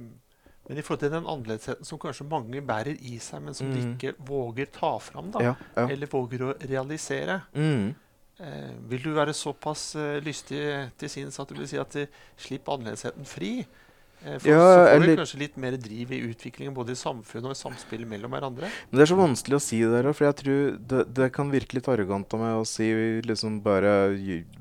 [0.67, 3.77] men i forhold til den annerledesheten som kanskje mange bærer i seg, men som mm.
[3.77, 5.87] de ikke våger ta fram, da, ja, ja.
[5.87, 7.89] eller våger å realisere mm.
[8.43, 10.63] eh, Vil du være såpass eh, lystig
[10.99, 12.09] til sinns at du vil si at de
[12.49, 13.53] slipper annerledesheten fri?
[14.25, 16.99] Eh, for ja, så får eller, du kanskje litt mer driv i utviklingen både i
[16.99, 18.71] samfunnet og i samspillet mellom hverandre?
[18.91, 21.53] Men Det er så vanskelig å si det der, for jeg tror det, det kan
[21.55, 22.89] virke litt arrogant av meg å si
[23.27, 23.93] liksom bare,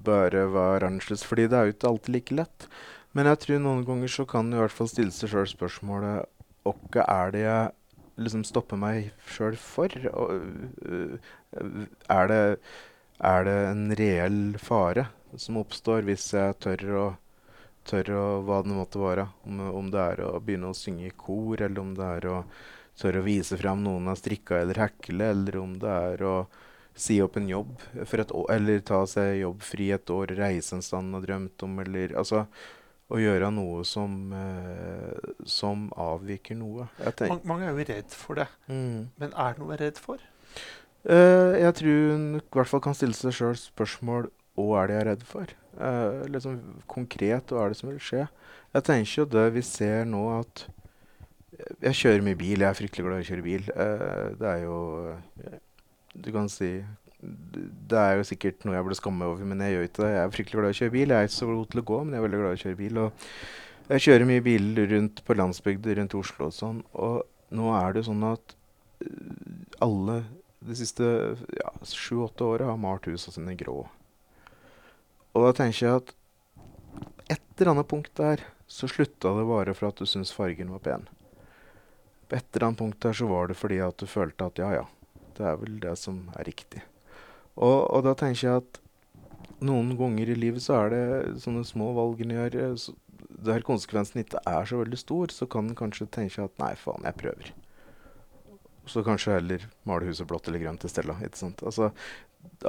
[0.06, 2.68] bare vær annerledes, fordi det er jo ikke alltid like lett.
[3.16, 6.28] Men jeg tror noen ganger så kan i hvert fall stille seg sjøl spørsmålet
[6.68, 9.92] Hva er det jeg liksom stopper meg sjøl for?
[10.12, 11.20] Og,
[11.56, 12.42] er, det,
[13.32, 17.06] er det en reell fare som oppstår hvis jeg tør å
[17.86, 19.28] tør å hva det måtte være.
[19.46, 22.38] Om, om, det er å begynne å synge i kor, eller om det er å
[23.00, 26.36] tørre å vise fram noen har strikka eller hekle, eller om det er å
[26.96, 27.74] si opp en jobb
[28.08, 31.80] for et år, eller ta seg jobbfri et år, reise en stand og drømt om,
[31.84, 32.46] eller altså
[33.14, 36.88] å gjøre noe som, eh, som avviker noe.
[37.22, 38.48] Mange, mange, er jo redd for det.
[38.68, 39.12] Mm.
[39.22, 40.24] Men er det noe å være redd for?
[41.06, 44.96] Uh, jeg tror hun i hvert fall kan stille seg sjøl spørsmål hva er det
[44.96, 45.52] jeg er redd for.
[45.76, 46.58] Uh, liksom
[46.90, 48.24] Konkret hva er det som vil skje.
[48.74, 50.66] Jeg tenker jo det vi ser nå at
[51.80, 52.60] Jeg kjører mye bil.
[52.60, 53.70] Jeg er fryktelig glad i å kjøre bil.
[53.78, 54.80] Uh, det er jo
[56.16, 56.80] Du kan si
[57.90, 60.10] det er jo sikkert noe jeg burde skamme meg over, men jeg gjør ikke det.
[60.14, 61.14] Jeg er fryktelig glad i å kjøre bil.
[61.14, 62.64] Jeg er ikke så god til å gå, men jeg er veldig glad i å
[62.64, 63.00] kjøre bil.
[63.04, 66.82] Og jeg kjører mye bil rundt på landsbygda rundt Oslo og sånn.
[66.98, 68.56] Og nå er det sånn at
[69.06, 70.18] eh, alle
[70.66, 71.06] de siste
[71.86, 73.84] sju-åtte ja, åra har malt husa sine grå.
[75.36, 76.16] Og da tenker jeg at
[77.36, 80.82] et eller annet punkt der så slutta det bare for at du syntes fargen var
[80.82, 81.06] pen.
[82.26, 84.72] På et eller annet punkt der så var det fordi at du følte at ja,
[84.80, 84.86] ja,
[85.38, 86.82] det er vel det som er riktig.
[87.56, 88.82] Og, og da tenker jeg at
[89.66, 92.88] noen ganger i livet så er det sånne små valg en gjør eh,
[93.46, 97.06] der konsekvensen ikke er så veldig stor, så kan en kanskje tenke at nei, faen,
[97.06, 97.52] jeg prøver.
[98.90, 101.16] Så kanskje heller male huset blått eller grønt i stedet.
[101.26, 101.64] Ikke sant?
[101.66, 101.90] Altså,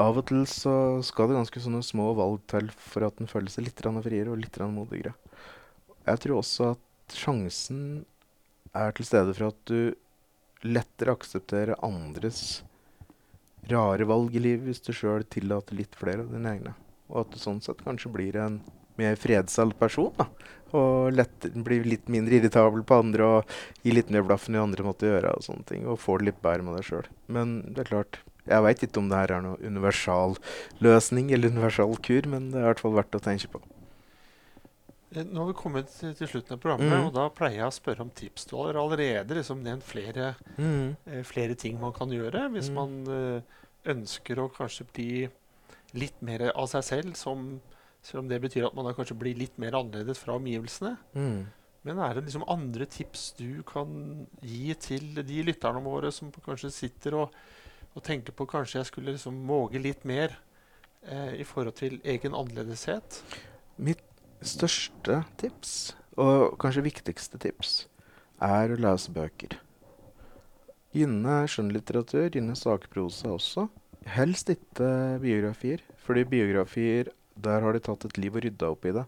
[0.01, 0.75] av og til så
[1.07, 4.41] skal det ganske sånne små valg til for at en føler seg litt friere og
[4.41, 5.15] litt modigere.
[6.07, 7.81] Jeg tror også at sjansen
[8.75, 12.63] er til stede for at du lettere aksepterer andres
[13.71, 16.75] rare valg i livet hvis du sjøl tillater litt flere av dine egne.
[17.11, 18.61] Og at du sånn sett kanskje blir en
[18.99, 20.13] mer fredsalt person.
[20.17, 20.29] da.
[20.77, 23.53] Og lett, blir litt mindre irritabel på andre og
[23.85, 25.37] gir litt mer blaffen i andre måtte gjøre.
[25.37, 27.13] Og sånne ting, og får det litt bedre med deg sjøl.
[27.31, 30.37] Men det er klart, jeg veit ikke om det her er noen universal
[30.85, 33.63] løsning eller universal kur, men det er i hvert fall verdt å tenke på.
[35.15, 37.07] Eh, nå har vi kommet til, til slutten av programmet, mm.
[37.09, 38.49] og da pleier jeg å spørre om tips.
[38.51, 42.75] Du har allerede liksom nevnt flere, eh, flere ting man kan gjøre hvis Mm.
[42.75, 43.43] man eh,
[43.93, 45.29] ønsker å kanskje bli
[45.95, 47.61] litt mer av seg selv, som,
[48.03, 50.97] selv om det betyr at man da kanskje blir litt mer annerledes fra omgivelsene.
[51.15, 51.47] Mm.
[51.87, 56.73] Men er det liksom andre tips du kan gi til de lytterne våre som kanskje
[56.75, 57.37] sitter og,
[57.95, 60.35] og tenker på kanskje jeg skulle liksom våge litt mer
[61.07, 63.23] eh, i forhold til egen annerledeshet?
[63.79, 64.03] Mitt
[64.45, 67.87] største tips, og kanskje viktigste tips,
[68.43, 69.59] er å lese bøker.
[70.97, 73.67] Gjerne skjønnlitteratur, gjerne sakprosa også.
[74.17, 74.91] Helst ikke
[75.23, 79.05] biografier, fordi biografier, der har de tatt et liv og rydda opp i det.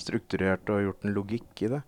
[0.00, 1.82] Strukturert og gjort en logikk i det.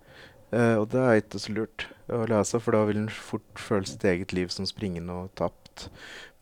[0.52, 3.88] Eh, og det er ikke så lurt å lese, for da vil en fort føle
[3.88, 5.88] sitt eget liv som springende og tapt.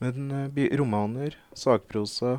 [0.03, 2.39] Men eh, romaner, sakprosa,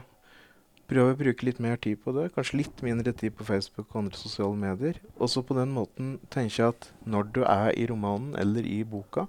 [0.88, 2.30] Prøv å bruke litt mer tid på det.
[2.36, 5.02] Kanskje litt mindre tid på Facebook og andre sosiale medier.
[5.19, 8.80] Og så på den måten tenker jeg at når du er i romanen eller i
[8.88, 9.26] boka,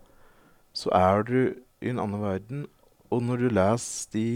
[0.71, 1.39] så er du
[1.83, 2.67] i en annen verden.
[3.11, 4.29] Og når du leser de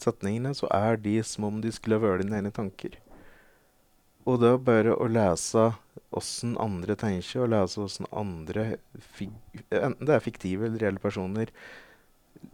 [0.00, 2.96] setningene, så er de som om de skulle ha vært dine egne tanker.
[4.24, 5.72] Og det er bare å lese
[6.14, 8.76] åssen andre tenker, og lese åssen andre,
[9.74, 11.50] enten det er fiktive eller reelle personer,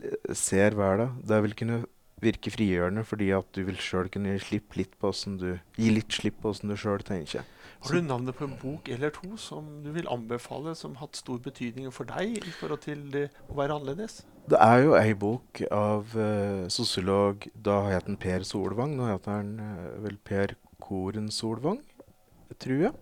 [0.00, 1.20] eh, ser verden.
[1.22, 1.82] Det vil kunne
[2.22, 6.12] virke frigjørende fordi at du vil sjøl kunne gi slipp litt på du gi litt
[6.12, 7.46] slipp på åssen du sjøl tenker.
[7.78, 11.20] Har du navnet på en bok eller to som du vil anbefale, som har hatt
[11.20, 14.24] stor betydning for deg i forhold til det å være annerledes?
[14.50, 18.96] Det er jo ei bok av uh, sosiolog Da het han Per Solvang.
[18.98, 21.82] Nå heter han uh, vel Per Koren Solvang,
[22.58, 22.94] tror jeg.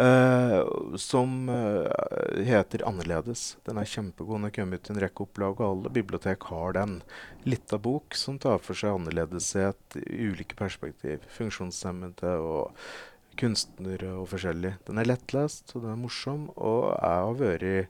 [0.00, 3.56] Eh, som eh, heter 'Annerledes'.
[3.66, 4.38] Den er kjempegod.
[4.38, 7.02] Den har kommet ut i en rekke opplag, og alle bibliotek har den.
[7.44, 11.26] Lita bok som tar for seg annerledeshet i ulike perspektiv.
[11.34, 12.72] Funksjonshemmede og
[13.38, 14.76] kunstnere og forskjellig.
[14.86, 17.88] Den er lettlest, og den er morsom, og jeg har vært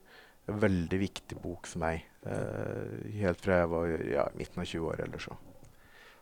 [0.48, 2.04] en veldig viktig bok for meg.
[2.26, 5.36] eh, helt fra jeg var ja, midten av 20 år eller så.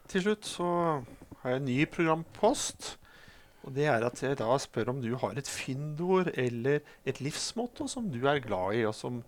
[0.07, 0.69] Til slutt så
[1.41, 2.99] har jeg en ny programpost.
[3.67, 7.89] Og det er at jeg da spør om du har et fyndord eller et livsmotto
[7.91, 9.19] som du er glad i, og som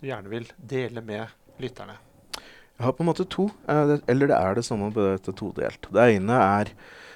[0.00, 1.30] du gjerne vil dele med
[1.62, 1.94] lytterne.
[2.76, 5.86] Jeg har på en måte to, eh, eller det er det samme, på dette todelt.
[5.88, 6.72] Det ene er,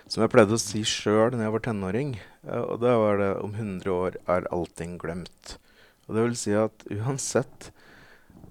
[0.08, 2.14] som jeg pleide å si sjøl da jeg var tenåring,
[2.46, 5.58] eh, og det var det om 100 år er allting glemt.
[6.06, 7.72] Og det vil si at uansett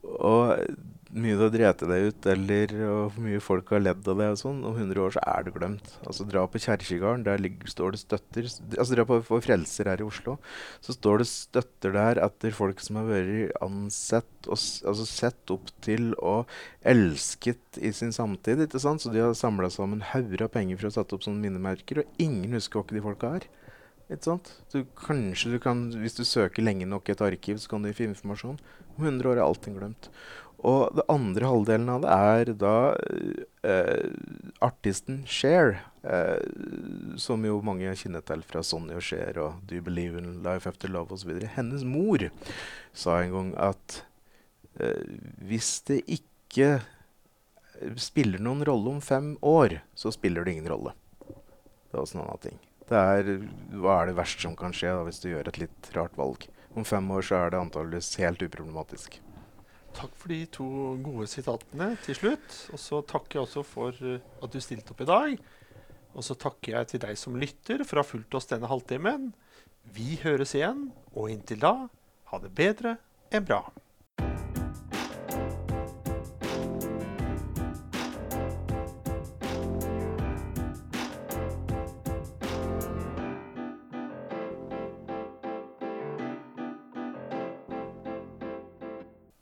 [0.03, 0.59] og
[1.09, 4.37] mye du har drept deg ut, eller hvor mye folk har ledd av deg, og
[4.37, 5.91] sånn, om 100 år så er det glemt.
[6.05, 10.03] Altså Dra på Kjerkegården, der ligger, står det støtter Altså Dra på for Frelser her
[10.03, 10.37] i Oslo,
[10.85, 15.71] så står det støtter der etter folk som har vært ansett og altså sett opp
[15.85, 16.49] til og
[16.85, 18.61] elsket i sin samtid.
[18.67, 19.01] ikke sant?
[19.01, 22.21] Så de har samla sammen hauger av penger for å sette opp sånne minnemerker, og
[22.21, 23.49] ingen husker hvem de folka er.
[24.09, 24.53] Ikke sant?
[24.73, 27.91] Du, kanskje du kan, Hvis du søker lenge nok i et arkiv, så kan du
[27.91, 28.57] gi informasjon.
[28.97, 30.09] Om 100 år er allting glemt.
[30.67, 32.75] Og det andre halvdelen av det er da
[33.63, 34.09] eh,
[34.65, 36.41] artisten Cher, eh,
[37.15, 40.67] som jo mange kjenner til fra Sonny og Cher og Do You Believe in Life
[40.67, 41.31] After Love osv.
[41.55, 42.27] Hennes mor
[42.91, 44.01] sa en gang at
[44.83, 45.05] eh,
[45.47, 46.79] hvis det ikke
[47.95, 50.91] spiller noen rolle om fem år, så spiller det ingen rolle.
[51.23, 52.59] Det er også en annen ting.
[52.89, 53.31] Det er,
[53.79, 56.49] hva er det verste som kan skje da, hvis du gjør et litt rart valg?
[56.75, 59.21] Om fem år så er det antageligvis helt uproblematisk.
[59.97, 60.67] Takk for de to
[61.03, 62.57] gode sitatene til slutt.
[62.73, 65.35] Og så takker jeg også for eh, at du stilte opp i dag.
[66.17, 69.29] Og så takker jeg til deg som lytter for å ha fulgt oss denne halvtimen.
[69.95, 71.73] Vi høres igjen, og inntil da,
[72.31, 72.97] ha det bedre
[73.33, 73.63] enn bra.